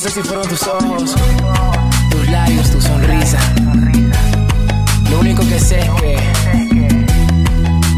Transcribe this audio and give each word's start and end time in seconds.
sé 0.00 0.08
si 0.08 0.22
fueron 0.22 0.48
tus 0.48 0.62
ojos, 0.66 1.14
tus 2.10 2.30
labios, 2.30 2.70
tu 2.70 2.80
sonrisa. 2.80 3.38
Lo 5.10 5.20
único 5.20 5.46
que 5.46 5.60
sé 5.60 5.80
es 5.80 5.88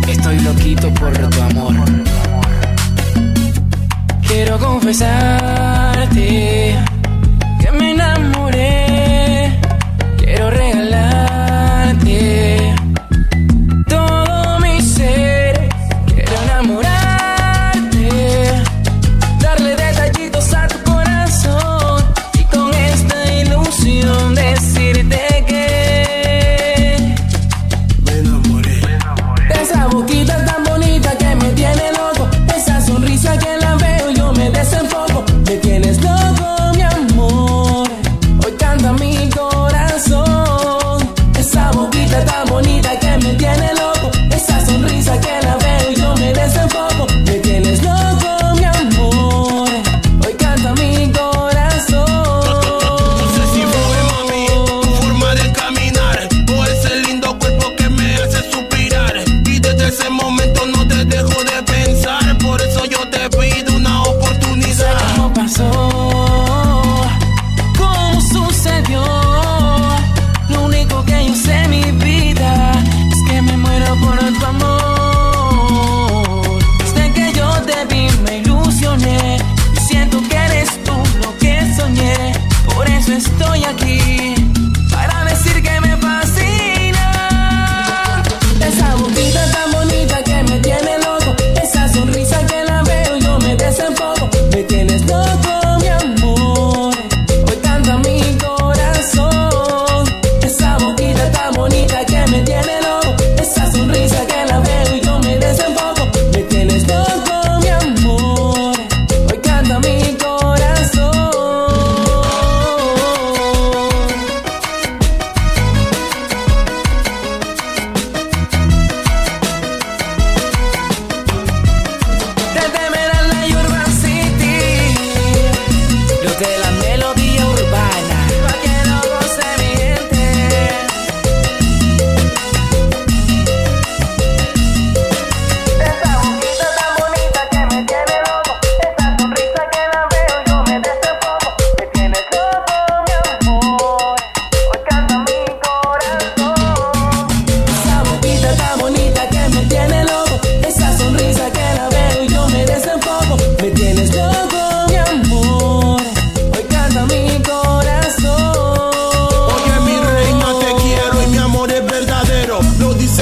que 0.04 0.12
estoy 0.12 0.40
loquito 0.40 0.92
por 0.94 1.12
tu 1.12 1.42
amor. 1.42 1.74
Quiero 4.26 4.58
confesar 4.58 5.21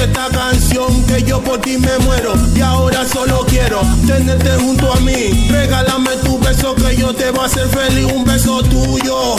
esta 0.03 0.27
canción 0.29 1.05
que 1.05 1.23
yo 1.23 1.41
por 1.41 1.59
ti 1.61 1.77
me 1.77 1.97
muero 1.99 2.33
y 2.55 2.61
ahora 2.61 3.05
solo 3.07 3.45
quiero 3.47 3.81
tenerte 4.07 4.51
junto 4.57 4.91
a 4.91 4.99
mí. 5.01 5.47
Regálame 5.49 6.15
tu 6.23 6.39
beso 6.39 6.73
que 6.75 6.95
yo 6.95 7.13
te 7.13 7.29
voy 7.31 7.41
a 7.41 7.45
hacer 7.45 7.67
feliz. 7.67 8.11
Un 8.11 8.23
beso 8.23 8.63
tuyo, 8.63 9.35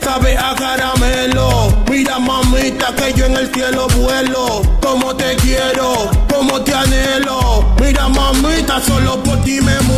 sabe 0.00 0.36
a 0.36 0.54
caramelo. 0.56 1.68
Mira 1.88 2.18
mamita 2.18 2.94
que 2.96 3.12
yo 3.14 3.26
en 3.26 3.36
el 3.36 3.52
cielo 3.52 3.86
vuelo. 3.96 4.62
Como 4.82 5.14
te 5.14 5.36
quiero, 5.36 6.10
como 6.28 6.60
te 6.62 6.74
anhelo. 6.74 7.64
Mira 7.80 8.08
mamita, 8.08 8.80
solo 8.80 9.22
por 9.22 9.40
ti 9.42 9.60
me 9.60 9.78
muero. 9.80 9.89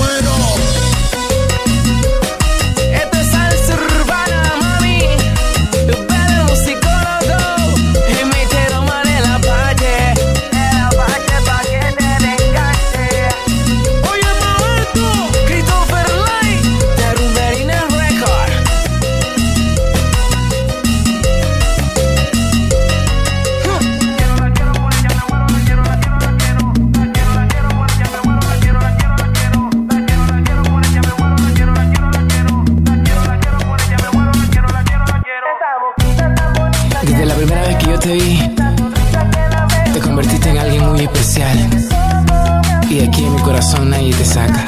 Desde 37.02 37.26
la 37.26 37.34
primera 37.34 37.62
vez 37.62 37.76
que 37.76 37.86
yo 37.86 37.98
te 37.98 38.12
vi, 38.14 38.54
te 39.92 40.00
convertiste 40.00 40.50
en 40.50 40.58
alguien 40.58 40.88
muy 40.88 41.00
especial. 41.00 41.58
Y 42.88 43.00
aquí 43.00 43.24
en 43.24 43.34
mi 43.34 43.42
corazón 43.42 43.90
nadie 43.90 44.14
te 44.14 44.24
saca. 44.24 44.64